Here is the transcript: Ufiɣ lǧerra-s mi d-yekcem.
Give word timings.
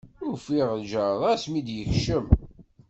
Ufiɣ 0.29 0.69
lǧerra-s 0.81 1.43
mi 1.51 1.61
d-yekcem. 1.67 2.27